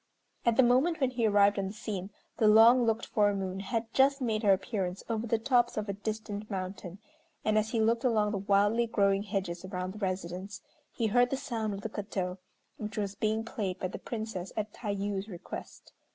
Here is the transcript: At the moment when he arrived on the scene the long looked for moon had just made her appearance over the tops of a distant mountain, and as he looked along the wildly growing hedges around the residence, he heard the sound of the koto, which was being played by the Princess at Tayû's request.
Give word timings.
At 0.47 0.57
the 0.57 0.63
moment 0.63 0.99
when 0.99 1.11
he 1.11 1.27
arrived 1.27 1.59
on 1.59 1.67
the 1.67 1.73
scene 1.73 2.09
the 2.37 2.47
long 2.47 2.87
looked 2.87 3.05
for 3.05 3.31
moon 3.35 3.59
had 3.59 3.93
just 3.93 4.19
made 4.19 4.41
her 4.41 4.51
appearance 4.51 5.03
over 5.07 5.27
the 5.27 5.37
tops 5.37 5.77
of 5.77 5.87
a 5.87 5.93
distant 5.93 6.49
mountain, 6.49 6.97
and 7.45 7.55
as 7.55 7.69
he 7.69 7.79
looked 7.79 8.03
along 8.03 8.31
the 8.31 8.39
wildly 8.39 8.87
growing 8.87 9.21
hedges 9.21 9.63
around 9.63 9.93
the 9.93 9.99
residence, 9.99 10.63
he 10.91 11.05
heard 11.05 11.29
the 11.29 11.37
sound 11.37 11.75
of 11.75 11.81
the 11.81 11.89
koto, 11.89 12.39
which 12.77 12.97
was 12.97 13.13
being 13.13 13.43
played 13.45 13.77
by 13.77 13.89
the 13.89 13.99
Princess 13.99 14.51
at 14.57 14.73
Tayû's 14.73 15.27
request. 15.29 15.93